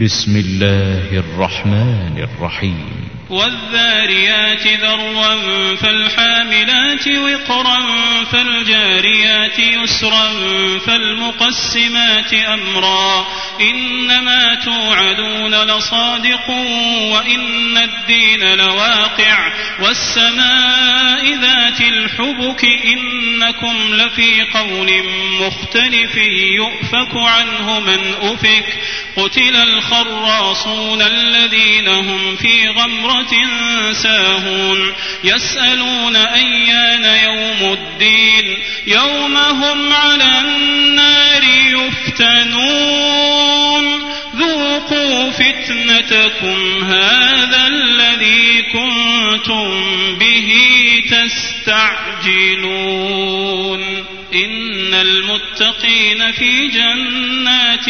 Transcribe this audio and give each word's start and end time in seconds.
بسم 0.00 0.36
الله 0.36 1.18
الرحمن 1.18 2.28
الرحيم. 2.28 3.08
والذاريات 3.30 4.66
ذروا 4.66 5.74
فالحاملات 5.74 7.08
وقرا 7.08 7.80
فالجاريات 8.24 9.58
يسرا 9.58 10.28
فالمقسمات 10.78 12.34
أمرا 12.34 13.26
إنما 13.60 14.54
توعدون 14.64 15.54
لصادق 15.54 16.50
وإن 17.12 17.76
الدين 17.76 18.54
لواقع 18.54 19.52
والسماء 19.80 21.34
ذات 21.34 21.80
الحبك 21.80 22.64
إنكم 22.64 23.94
لفي 23.94 24.42
قول 24.42 24.90
مختلف 25.40 26.16
يؤفك 26.56 27.16
عنه 27.16 27.80
من 27.80 28.14
أفك 28.22 28.78
قتل 29.16 29.56
الخراصون 29.56 31.02
الذين 31.02 31.88
هم 31.88 32.36
في 32.36 32.68
غمرة 32.68 33.32
ساهون 33.92 34.92
يسألون 35.24 36.16
أيان 36.16 37.04
يوم 37.04 37.72
الدين 37.72 38.56
يوم 38.86 39.36
هم 39.36 39.92
على 39.92 40.38
النار 40.38 41.44
يفتنون 41.44 43.45
ذوقوا 44.90 45.30
فتنتكم 45.30 46.84
هذا 46.84 47.66
الذي 47.66 48.62
كنتم 48.62 49.80
به 50.18 50.52
تستعجلون. 51.10 54.04
إن 54.34 54.94
المتقين 54.94 56.32
في 56.32 56.68
جنات 56.68 57.88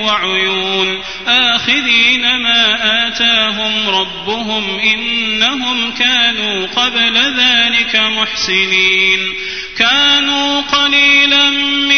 وعيون. 0.00 1.02
آخذين 1.26 2.36
ما 2.36 2.78
آتاهم 3.08 3.88
ربهم 3.88 4.78
إنهم 4.78 5.92
كانوا 5.92 6.66
قبل 6.66 7.40
ذلك 7.40 7.96
محسنين. 7.96 9.34
كانوا 9.78 10.60
قليلا 10.60 11.50
من 11.50 11.97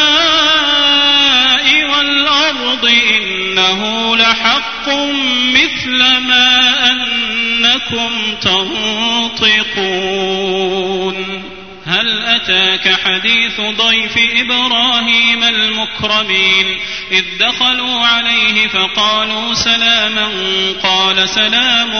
لحق 4.61 4.89
مثل 5.53 5.97
ما 6.27 6.49
أنكم 6.91 8.11
تنطقون. 8.41 9.71
أتاك 12.51 13.01
حديث 13.03 13.61
ضيف 13.61 14.17
إبراهيم 14.17 15.43
المكرمين 15.43 16.79
إذ 17.11 17.23
دخلوا 17.39 18.05
عليه 18.05 18.67
فقالوا 18.67 19.53
سلاما 19.53 20.29
قال 20.83 21.29
سلام 21.29 21.91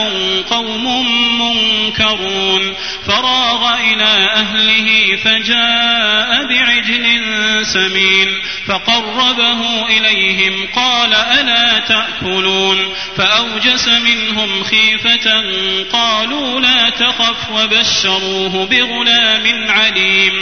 قوم 0.50 1.06
منكرون 1.40 2.74
فراغ 3.06 3.74
إلى 3.80 4.30
أهله 4.34 5.16
فجاء 5.16 6.46
بعجل 6.46 7.06
سمين 7.66 8.28
فقربه 8.66 9.86
إليهم 9.86 10.68
قال 10.76 11.14
ألا 11.14 11.78
تأكلون 11.78 12.94
فأوجس 13.16 13.88
منهم 13.88 14.62
خيفة 14.62 15.42
قالوا 15.92 16.60
لا 16.60 16.90
تخف 16.90 17.50
وبشروه 17.50 18.66
بغلام 18.66 19.70
عليم 19.70 20.41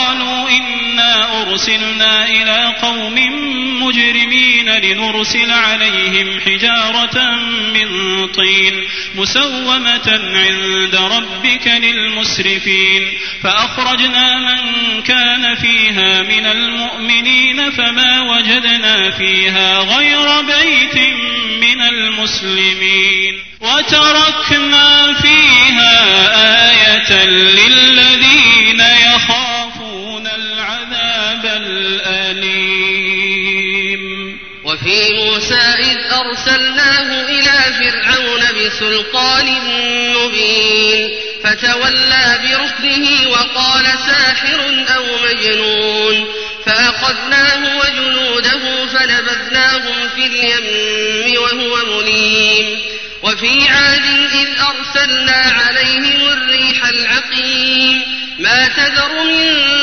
قالوا 0.00 0.48
إنا 0.50 1.42
أرسلنا 1.42 2.28
إلى 2.28 2.74
قوم 2.82 3.14
مجرمين 3.82 4.68
لنرسل 4.70 5.50
عليهم 5.50 6.40
حجارة 6.40 7.34
من 7.74 7.88
طين 8.26 8.84
مسومة 9.14 10.20
عند 10.34 10.94
ربك 10.94 11.66
للمسرفين 11.66 13.08
فأخرجنا 13.42 14.38
من 14.38 15.02
كان 15.02 15.54
فيها 15.54 16.22
من 16.22 16.46
المؤمنين 16.46 17.70
فما 17.70 18.20
وجدنا 18.20 19.10
فيها 19.10 19.78
غير 19.78 20.40
بيت 20.42 20.96
من 21.62 21.80
المسلمين 21.80 23.34
وتركنا 23.60 25.14
فيها 25.22 25.94
آية 26.70 27.24
للذين 27.24 27.89
وفي 34.80 35.12
موسى 35.12 35.60
إذ 35.78 35.98
أرسلناه 36.12 37.24
إلى 37.28 37.74
فرعون 37.78 38.40
بسلطان 38.56 39.46
مبين 40.16 41.10
فتولى 41.44 42.38
بركنه 42.42 43.30
وقال 43.30 43.84
ساحر 43.84 44.84
أو 44.96 45.04
مجنون 45.24 46.26
فأخذناه 46.66 47.78
وجنوده 47.78 48.86
فنبذناهم 48.86 50.08
في 50.14 50.26
اليم 50.26 51.40
وهو 51.42 52.00
مليم. 52.00 52.80
وفي 53.22 53.68
عاد 53.68 54.04
إذ 54.32 54.48
أرسلنا 54.60 55.52
عليهم 55.66 56.28
الريح 56.28 56.86
العقيم 56.86 58.02
ما 58.38 58.68
تذر 58.68 59.24
من 59.24 59.79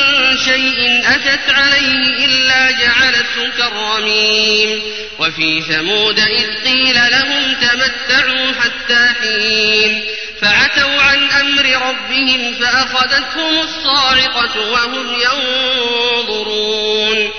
شيء 0.67 1.01
أتت 1.15 1.49
عليه 1.49 2.25
إلا 2.25 2.71
جعلته 2.71 3.49
كالرميم. 3.57 4.81
وفي 5.19 5.61
ثمود 5.61 6.19
إذ 6.19 6.47
قيل 6.65 6.95
لهم 7.11 7.53
تمتعوا 7.53 8.51
حتى 8.61 9.09
حين. 9.21 10.05
فعتوا 10.41 11.01
عن 11.01 11.31
أمر 11.31 11.89
ربهم 11.89 12.53
فأخذتهم 12.53 13.59
الصاعقة 13.59 14.71
وهم 14.71 15.13
ينظرون. 15.13 17.31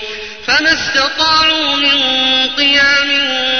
فما 0.47 0.73
استطاعوا 0.73 1.75
من 1.75 1.97
قيام 2.57 3.09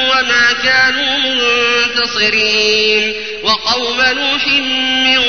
وما 0.09 0.53
كانوا 0.63 1.17
منتصرين. 1.17 3.13
وقوم 3.43 4.01
نوح 4.01 4.47
من 4.47 5.28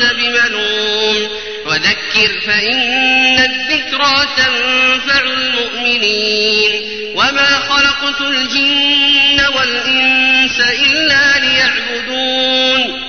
أنت 0.00 0.12
بملوم. 0.12 1.28
وذكر 1.66 2.40
فإن 2.46 3.38
الذكرى 3.38 4.28
تنفع 4.36 5.20
المؤمنين. 5.20 6.70
وما 7.14 7.46
خلقت 7.46 8.20
الجن 8.20 9.40
والإنس 9.56 10.60
إلا 10.60 11.38
ليعبدون. 11.38 13.02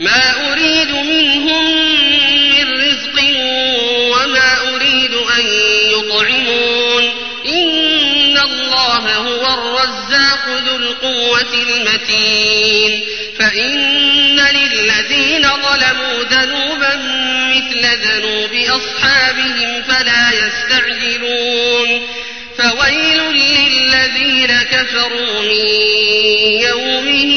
ما 0.00 0.52
أريد 0.52 0.90
منهم 0.90 1.64
من 2.50 2.72
رزق 2.72 3.22
وما 4.10 4.74
أريد 4.74 5.14
أن 5.38 5.46
يطعمون. 5.92 7.04
إن 7.46 8.38
الله 8.38 9.16
هو 9.16 9.54
الرزاق 9.54 10.48
ذو 10.66 10.76
القوة 10.76 11.54
المتين. 11.54 12.45
مثل 17.86 18.02
ذنوب 18.02 18.54
أصحابهم 18.54 19.82
فلا 19.82 20.30
يستعجلون 20.32 22.06
فويل 22.58 23.20
للذين 23.32 24.62
كفروا 24.62 25.42
من 25.42 25.66
يومهم 26.68 27.35